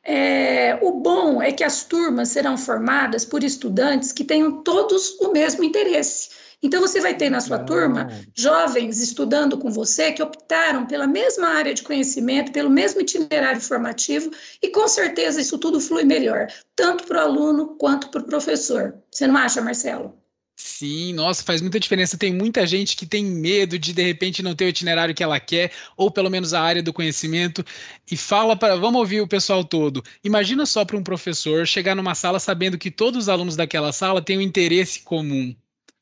[0.05, 5.33] É, o bom é que as turmas serão formadas por estudantes que tenham todos o
[5.33, 6.31] mesmo interesse.
[6.63, 11.49] Então, você vai ter na sua turma jovens estudando com você que optaram pela mesma
[11.49, 14.31] área de conhecimento, pelo mesmo itinerário formativo,
[14.63, 18.95] e com certeza isso tudo flui melhor, tanto para o aluno quanto para o professor.
[19.11, 20.24] Você não acha, Marcelo?
[20.57, 22.17] Sim, nossa, faz muita diferença.
[22.17, 25.41] Tem muita gente que tem medo de de repente não ter o itinerário que ela
[25.41, 27.65] quer, ou pelo menos a área do conhecimento,
[28.11, 28.77] e fala para.
[28.77, 30.03] Vamos ouvir o pessoal todo.
[30.23, 34.23] Imagina só para um professor chegar numa sala sabendo que todos os alunos daquela sala
[34.23, 35.55] têm um interesse comum.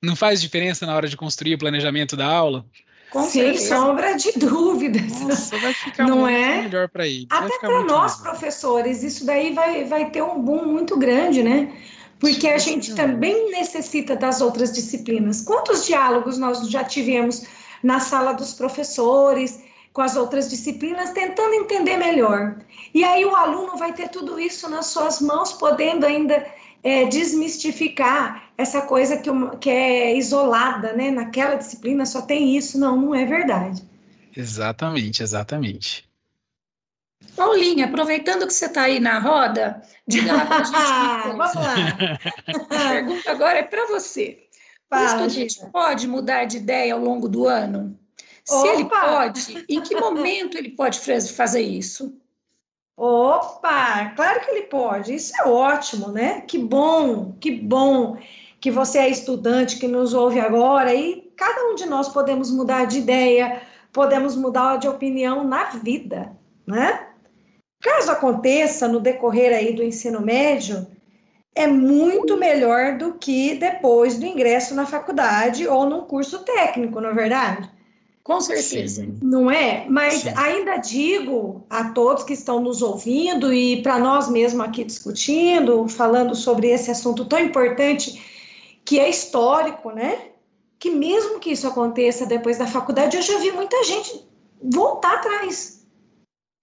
[0.03, 2.67] Não faz diferença na hora de construir o planejamento da aula?
[3.11, 5.21] Com Sem sombra de dúvidas.
[5.21, 6.63] Nossa, vai ficar não muito é?
[6.63, 7.27] melhor para ele.
[7.31, 8.23] Até para nós, melhor.
[8.23, 11.73] professores, isso daí vai, vai ter um boom muito grande, né?
[12.23, 15.43] Porque a gente também necessita das outras disciplinas.
[15.43, 17.45] Quantos diálogos nós já tivemos
[17.83, 19.61] na sala dos professores,
[19.93, 22.61] com as outras disciplinas, tentando entender melhor?
[22.95, 26.47] E aí o aluno vai ter tudo isso nas suas mãos, podendo ainda
[26.85, 29.29] é, desmistificar essa coisa que,
[29.61, 31.11] que é isolada, né?
[31.11, 32.79] Naquela disciplina só tem isso.
[32.79, 33.83] Não, não é verdade.
[34.37, 36.09] Exatamente, exatamente.
[37.37, 41.37] Paulinha, aproveitando que você está aí na roda, diga lá para a gente.
[41.37, 41.75] Vamos lá.
[42.71, 44.47] A pergunta agora é para você.
[44.89, 47.99] Fala, o estudante pode mudar de ideia ao longo do ano?
[48.45, 48.69] Se Opa!
[48.69, 52.15] ele pode, em que momento ele pode fazer isso?
[52.97, 55.15] Opa, claro que ele pode.
[55.15, 56.43] Isso é ótimo, né?
[56.43, 58.19] Que bom, que bom
[58.61, 62.85] que você é estudante que nos ouve agora e cada um de nós podemos mudar
[62.85, 67.09] de ideia, podemos mudar de opinião na vida, né?
[67.83, 70.87] Caso aconteça no decorrer aí do ensino médio,
[71.53, 77.11] é muito melhor do que depois do ingresso na faculdade ou num curso técnico, não
[77.11, 77.69] é verdade?
[78.23, 79.03] Com certeza.
[79.03, 79.19] Sim.
[79.21, 79.85] Não é?
[79.89, 80.33] Mas Sim.
[80.37, 86.37] ainda digo a todos que estão nos ouvindo e para nós mesmos aqui discutindo, falando
[86.37, 88.23] sobre esse assunto tão importante
[88.85, 90.27] que é histórico, né?
[90.79, 94.25] Que mesmo que isso aconteça depois da faculdade, eu já vi muita gente
[94.63, 95.82] voltar atrás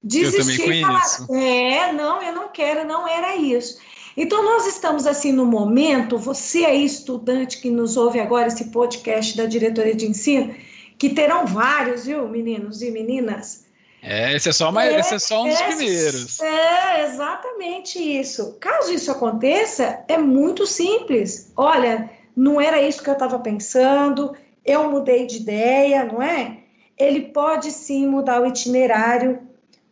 [0.01, 3.79] desistir e falar, é, não, eu não quero, não era isso.
[4.15, 9.37] Então, nós estamos assim no momento, você aí, estudante que nos ouve agora, esse podcast
[9.37, 10.53] da diretoria de ensino,
[10.97, 13.65] que terão vários, viu, meninos e meninas?
[14.01, 16.39] É, esse é só, uma, é, esse é só um dos é, primeiros.
[16.39, 18.57] É, exatamente isso.
[18.59, 21.51] Caso isso aconteça, é muito simples.
[21.55, 24.33] Olha, não era isso que eu estava pensando,
[24.65, 26.57] eu mudei de ideia, não é?
[26.97, 29.48] Ele pode sim mudar o itinerário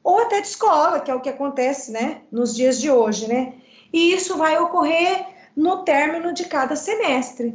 [0.07, 3.55] ou até de escola, que é o que acontece, né, nos dias de hoje, né?
[3.91, 7.53] E isso vai ocorrer no término de cada semestre.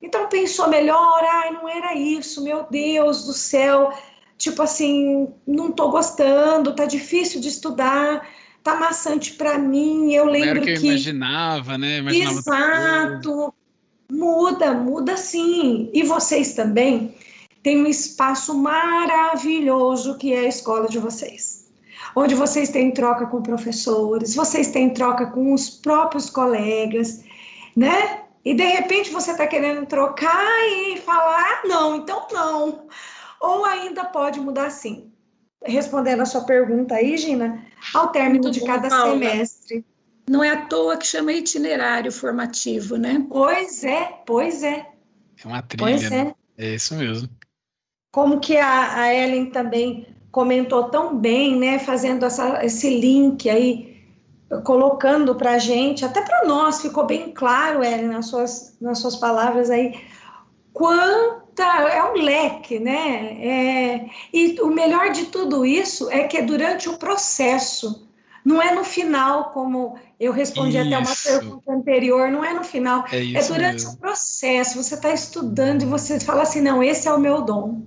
[0.00, 3.92] Então pensou melhor, ai, não era isso, meu Deus do céu,
[4.38, 8.28] tipo assim, não tô gostando, tá difícil de estudar,
[8.62, 11.98] tá maçante para mim, eu lembro não era que, eu imaginava, né?
[11.98, 13.54] Imaginava Exato.
[14.08, 15.90] Muda, muda sim.
[15.92, 17.12] E vocês também
[17.60, 21.61] têm um espaço maravilhoso que é a escola de vocês.
[22.14, 27.24] Onde vocês têm troca com professores, vocês têm troca com os próprios colegas,
[27.74, 28.22] né?
[28.44, 32.86] E de repente você está querendo trocar e falar, ah, não, então não.
[33.40, 35.10] Ou ainda pode mudar sim.
[35.64, 39.12] Respondendo a sua pergunta aí, Gina, ao término Muito de bom, cada Paula.
[39.12, 39.84] semestre.
[40.28, 43.24] Não é à toa que chama itinerário formativo, né?
[43.28, 44.88] Pois é, pois é.
[45.42, 45.84] É uma trilha.
[45.84, 46.34] Pois né?
[46.56, 46.72] é.
[46.72, 47.28] É isso mesmo.
[48.12, 51.78] Como que a, a Ellen também comentou tão bem, né?
[51.78, 53.92] Fazendo essa, esse link aí
[54.64, 59.16] colocando para a gente, até para nós, ficou bem claro, Ellen, nas suas, nas suas
[59.16, 59.94] palavras aí,
[60.72, 61.42] quanta.
[61.62, 63.36] É um leque, né?
[63.42, 68.08] É, e o melhor de tudo isso é que é durante o processo,
[68.42, 70.86] não é no final, como eu respondi isso.
[70.86, 73.92] até uma pergunta anterior, não é no final, é, é durante mesmo.
[73.92, 74.82] o processo.
[74.82, 77.82] Você está estudando e você fala assim: não, esse é o meu dom.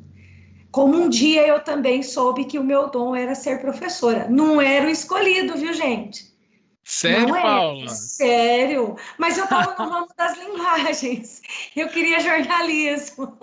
[0.76, 4.28] Como um dia eu também soube que o meu dom era ser professora.
[4.30, 6.36] Não era o escolhido, viu, gente?
[6.84, 7.88] Sério, não é, Paula?
[7.88, 8.98] Sério.
[9.18, 11.42] Mas eu estava no ramo das linguagens.
[11.78, 13.38] Eu queria jornalismo.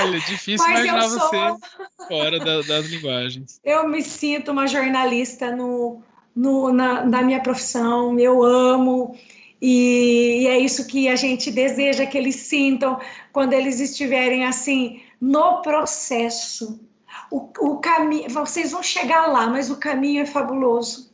[0.00, 1.18] Olha, difícil Mas imaginar sou...
[1.18, 1.56] você
[2.08, 3.60] fora da, das linguagens.
[3.62, 6.00] Eu me sinto uma jornalista no,
[6.34, 9.14] no, na, na minha profissão, eu amo.
[9.60, 12.98] E, e é isso que a gente deseja que eles sintam
[13.30, 16.80] quando eles estiverem assim no processo.
[17.30, 21.08] O, o caminho, vocês vão chegar lá, mas o caminho é fabuloso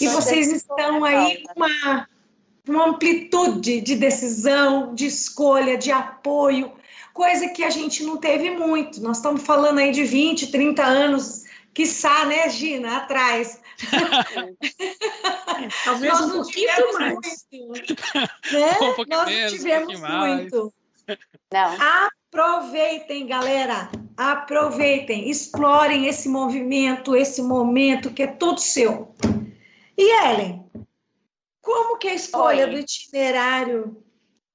[0.00, 2.08] e vocês estão aí com uma,
[2.66, 6.72] uma amplitude de decisão, de escolha, de apoio,
[7.12, 9.00] coisa que a gente não teve muito.
[9.00, 13.60] Nós estamos falando aí de 20, 30 anos, quiçá, né, Gina, atrás.
[15.84, 17.46] Talvez Nós um pouquinho mais.
[17.52, 17.94] Muito,
[18.52, 18.78] né?
[18.98, 20.74] um Nós menos, tivemos um muito.
[21.52, 21.76] Não.
[22.32, 23.90] Aproveitem, galera.
[24.16, 29.14] Aproveitem, explorem esse movimento, esse momento que é todo seu.
[29.98, 30.64] E Ellen,
[31.60, 32.70] como que a escolha Oi.
[32.70, 34.02] do itinerário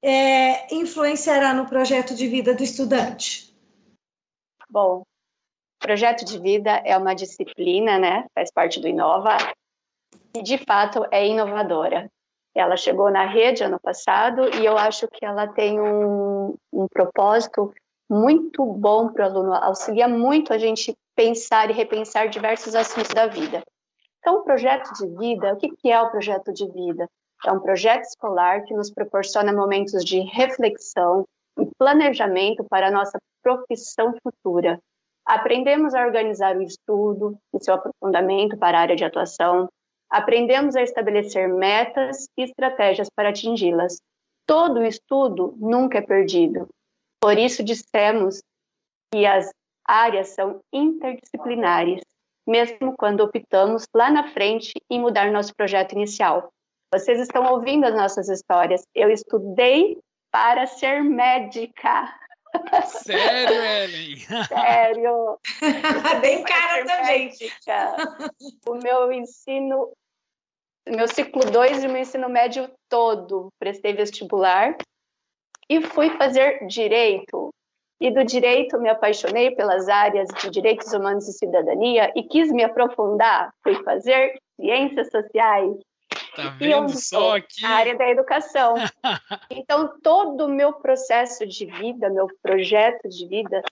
[0.02, 3.56] é, influenciará no projeto de vida do estudante?
[4.68, 5.04] Bom,
[5.78, 8.26] projeto de vida é uma disciplina, né?
[8.34, 9.38] Faz parte do Inova
[10.36, 12.12] e de fato é inovadora.
[12.60, 17.74] Ela chegou na rede ano passado e eu acho que ela tem um, um propósito
[18.10, 23.28] muito bom para o aluno, auxilia muito a gente pensar e repensar diversos assuntos da
[23.28, 23.62] vida.
[24.20, 27.08] Então, o projeto de vida, o que é o projeto de vida?
[27.46, 31.26] É um projeto escolar que nos proporciona momentos de reflexão
[31.60, 34.80] e planejamento para a nossa profissão futura.
[35.26, 39.68] Aprendemos a organizar o estudo e seu aprofundamento para a área de atuação.
[40.10, 44.02] Aprendemos a estabelecer metas e estratégias para atingi-las.
[44.46, 46.68] Todo estudo nunca é perdido.
[47.22, 48.42] Por isso dissemos
[49.12, 49.50] que as
[49.86, 52.02] áreas são interdisciplinares
[52.48, 56.50] mesmo quando optamos lá na frente em mudar nosso projeto inicial.
[56.92, 58.84] Vocês estão ouvindo as nossas histórias.
[58.96, 60.00] Eu estudei
[60.32, 62.08] para ser médica.
[62.86, 64.18] Sério, Ellen?
[64.48, 65.40] Sério.
[66.22, 67.32] Bem cara também.
[68.68, 69.92] O meu ensino,
[70.88, 74.76] meu ciclo 2 e o meu ensino médio todo, prestei vestibular
[75.70, 77.50] e fui fazer direito.
[78.00, 82.64] E do direito me apaixonei pelas áreas de direitos humanos e cidadania e quis me
[82.64, 85.78] aprofundar, fui fazer ciências sociais.
[86.38, 87.66] Tá vendo só aqui?
[87.66, 88.76] A área da educação.
[89.50, 93.64] então, todo o meu processo de vida, meu projeto de vida,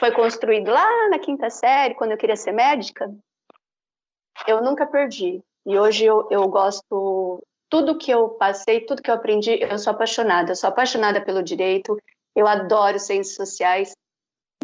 [0.00, 3.14] foi construído lá na quinta série, quando eu queria ser médica.
[4.44, 5.40] Eu nunca perdi.
[5.64, 7.40] E hoje eu, eu gosto.
[7.70, 10.50] Tudo que eu passei, tudo que eu aprendi, eu sou apaixonada.
[10.50, 11.96] Eu sou apaixonada pelo direito,
[12.34, 13.92] eu adoro ciências sociais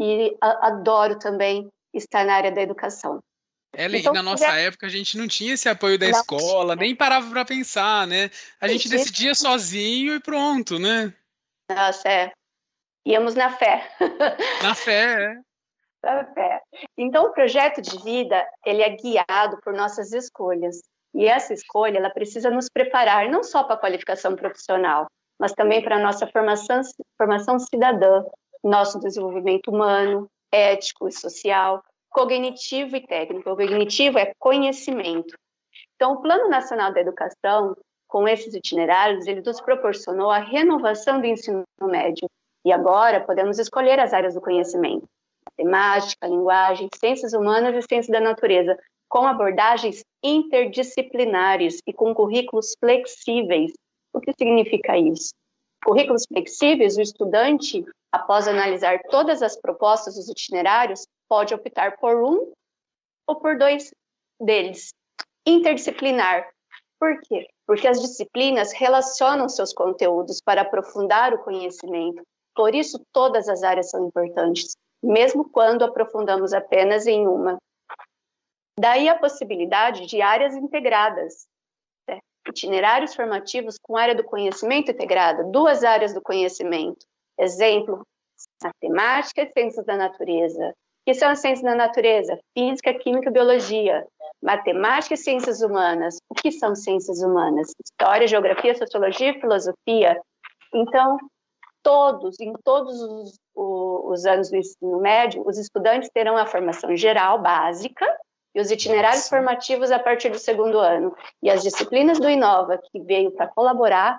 [0.00, 3.20] e adoro também estar na área da educação.
[3.74, 4.56] Ellen, então, na nossa já...
[4.58, 6.18] época a gente não tinha esse apoio da não.
[6.18, 8.30] escola, nem parava para pensar, né?
[8.60, 11.12] A gente decidia sozinho e pronto, né?
[11.70, 12.32] Nossa, é.
[13.06, 13.90] Íamos na fé.
[14.62, 15.40] Na fé, é.
[16.04, 16.60] Na fé.
[16.98, 20.80] Então, o projeto de vida, ele é guiado por nossas escolhas.
[21.14, 25.06] E essa escolha, ela precisa nos preparar não só para a qualificação profissional,
[25.38, 26.80] mas também para a nossa formação,
[27.16, 28.24] formação cidadã,
[28.64, 33.50] nosso desenvolvimento humano, ético e social, cognitivo e técnico.
[33.50, 35.34] O cognitivo é conhecimento.
[35.94, 37.76] Então, o Plano Nacional da Educação,
[38.08, 42.28] com esses itinerários, ele nos proporcionou a renovação do ensino médio.
[42.64, 45.06] E agora podemos escolher as áreas do conhecimento:
[45.50, 53.72] matemática, linguagem, ciências humanas e ciências da natureza, com abordagens interdisciplinares e com currículos flexíveis
[54.12, 55.32] o que significa isso?
[55.84, 62.52] currículos flexíveis, o estudante, após analisar todas as propostas dos itinerários, pode optar por um
[63.26, 63.90] ou por dois
[64.38, 64.92] deles.
[65.46, 66.46] Interdisciplinar.
[67.00, 67.48] Por quê?
[67.66, 72.22] Porque as disciplinas relacionam seus conteúdos para aprofundar o conhecimento.
[72.54, 77.56] Por isso, todas as áreas são importantes, mesmo quando aprofundamos apenas em uma.
[78.78, 81.46] Daí a possibilidade de áreas integradas,
[82.06, 82.18] né?
[82.46, 87.06] itinerários formativos com área do conhecimento integrada, duas áreas do conhecimento.
[87.38, 88.06] Exemplo,
[88.62, 90.74] matemática e ciências da natureza.
[91.04, 92.38] Que são as ciências da natureza?
[92.56, 94.06] Física, química biologia.
[94.42, 96.18] Matemática e ciências humanas.
[96.28, 97.72] O que são ciências humanas?
[97.84, 100.20] História, geografia, sociologia e filosofia.
[100.74, 101.18] Então,
[101.82, 107.40] todos, em todos os, os anos do ensino médio, os estudantes terão a formação geral
[107.40, 108.06] básica,
[108.54, 111.14] e os itinerários formativos a partir do segundo ano.
[111.42, 114.18] E as disciplinas do Inova, que veio para colaborar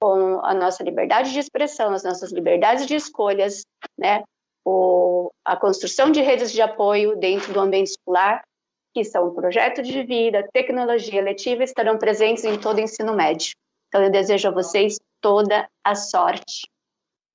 [0.00, 3.62] com a nossa liberdade de expressão, as nossas liberdades de escolhas,
[3.98, 4.22] né?
[4.70, 8.44] O, a construção de redes de apoio dentro do ambiente escolar,
[8.92, 13.52] que são projeto de vida, tecnologia letiva, estarão presentes em todo o ensino médio.
[13.88, 16.68] Então, eu desejo a vocês toda a sorte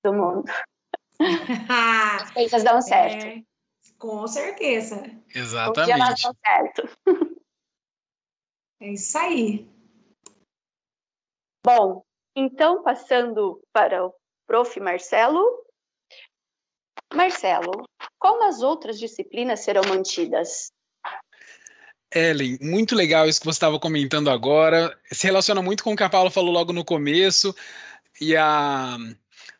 [0.06, 0.44] do mundo.
[2.22, 3.26] As coisas dão certo.
[3.26, 3.42] É.
[3.98, 5.04] Com certeza.
[5.34, 5.92] Exatamente.
[5.92, 6.90] Um dia certo.
[8.80, 9.68] É isso aí.
[11.66, 12.04] Bom,
[12.36, 14.14] então passando para o
[14.46, 14.80] prof.
[14.80, 15.64] Marcelo.
[17.14, 17.88] Marcelo,
[18.20, 20.72] como as outras disciplinas serão mantidas?
[22.14, 24.98] Ellen, muito legal isso que você estava comentando agora.
[25.12, 27.56] Se relaciona muito com o que a Paula falou logo no começo.
[28.22, 28.98] E a,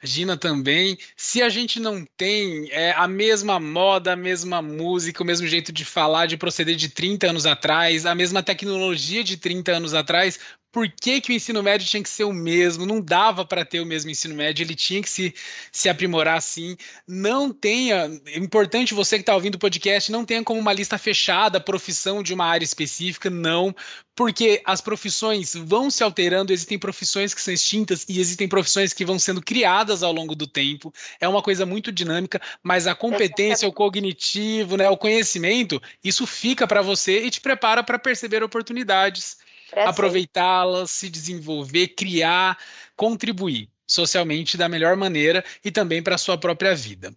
[0.04, 0.98] Gina também.
[1.16, 5.72] Se a gente não tem é, a mesma moda, a mesma música, o mesmo jeito
[5.72, 10.40] de falar, de proceder de 30 anos atrás, a mesma tecnologia de 30 anos atrás,
[10.74, 13.80] por que, que, o ensino médio tinha que ser o mesmo, não dava para ter
[13.80, 15.32] o mesmo ensino médio, ele tinha que se,
[15.72, 16.76] se aprimorar assim.
[17.08, 20.98] Não tenha, é importante você que está ouvindo o podcast, não tenha como uma lista
[20.98, 23.74] fechada, profissão de uma área específica, não,
[24.16, 29.06] porque as profissões vão se alterando, existem profissões que são extintas e existem profissões que
[29.06, 30.92] vão sendo criadas ao longo do tempo.
[31.22, 36.66] É uma coisa muito dinâmica, mas a competência, o cognitivo, né, o conhecimento, isso fica
[36.66, 39.38] para você e te prepara para perceber oportunidades
[39.78, 42.58] aproveitá-las, se desenvolver, criar,
[42.96, 47.14] contribuir socialmente da melhor maneira e também para a sua própria vida.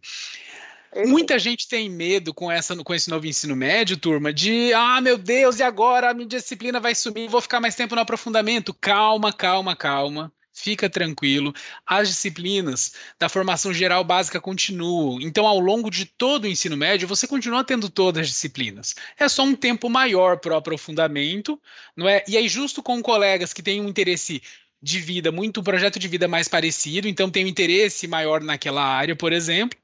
[1.06, 5.18] Muita gente tem medo com, essa, com esse novo ensino médio, turma, de ah, meu
[5.18, 8.72] Deus, e agora a minha disciplina vai sumir, vou ficar mais tempo no aprofundamento.
[8.72, 11.54] Calma, calma, calma fica tranquilo.
[11.86, 15.20] As disciplinas da formação geral básica continuam.
[15.20, 18.94] Então, ao longo de todo o ensino médio, você continua tendo todas as disciplinas.
[19.18, 21.60] É só um tempo maior para o aprofundamento,
[21.94, 22.24] não é?
[22.26, 24.42] E aí, justo com colegas que têm um interesse
[24.82, 28.82] de vida, muito um projeto de vida mais parecido, então tem um interesse maior naquela
[28.82, 29.78] área, por exemplo,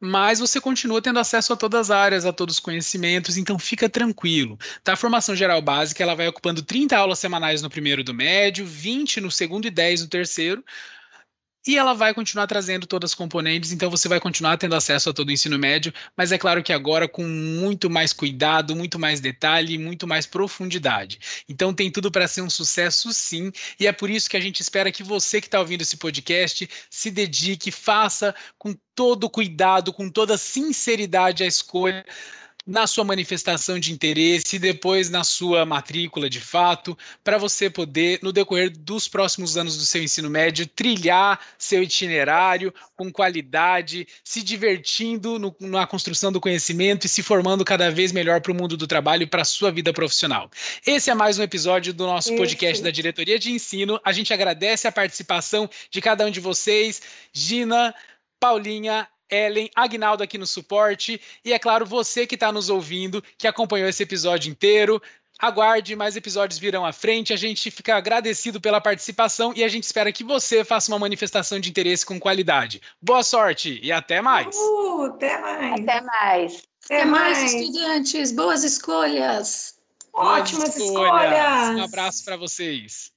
[0.00, 3.88] mas você continua tendo acesso a todas as áreas, a todos os conhecimentos, então fica
[3.88, 4.58] tranquilo.
[4.84, 4.92] Tá?
[4.92, 9.20] A formação geral básica ela vai ocupando 30 aulas semanais no primeiro do médio, 20
[9.20, 10.64] no segundo e 10 no terceiro,
[11.66, 15.12] e ela vai continuar trazendo todas as componentes, então você vai continuar tendo acesso a
[15.12, 19.20] todo o ensino médio, mas é claro que agora com muito mais cuidado, muito mais
[19.20, 21.18] detalhe muito mais profundidade.
[21.48, 24.60] Então tem tudo para ser um sucesso sim, e é por isso que a gente
[24.60, 30.08] espera que você que está ouvindo esse podcast se dedique, faça com todo cuidado, com
[30.08, 32.04] toda sinceridade a escolha
[32.66, 38.18] na sua manifestação de interesse e depois na sua matrícula de fato, para você poder,
[38.22, 44.42] no decorrer dos próximos anos do seu ensino médio, trilhar seu itinerário com qualidade, se
[44.42, 48.76] divertindo no, na construção do conhecimento e se formando cada vez melhor para o mundo
[48.76, 50.50] do trabalho e para a sua vida profissional.
[50.84, 54.00] Esse é mais um episódio do nosso podcast da Diretoria de Ensino.
[54.04, 57.00] A gente agradece a participação de cada um de vocês.
[57.32, 57.94] Gina,
[58.40, 63.46] Paulinha, Ellen, Agnaldo aqui no suporte e, é claro, você que está nos ouvindo, que
[63.46, 65.00] acompanhou esse episódio inteiro.
[65.38, 67.32] Aguarde, mais episódios virão à frente.
[67.32, 71.60] A gente fica agradecido pela participação e a gente espera que você faça uma manifestação
[71.60, 72.80] de interesse com qualidade.
[73.02, 74.56] Boa sorte e até mais.
[74.56, 75.80] Uh, até mais.
[75.80, 76.62] Até mais.
[76.84, 78.32] Até, mais, mais, estudantes.
[78.32, 79.74] Boas escolhas.
[80.12, 81.32] Boas Ótimas escolhas.
[81.32, 81.76] escolhas.
[81.76, 83.15] Um abraço para vocês.